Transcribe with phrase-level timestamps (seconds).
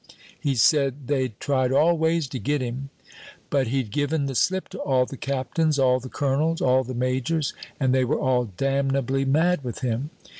[0.39, 2.89] He said they'd tried all ways to get him,
[3.51, 7.53] but he'd given the slip to all the captains, all the colonels, all the majors,
[7.79, 10.09] and they were all damnably mad with him.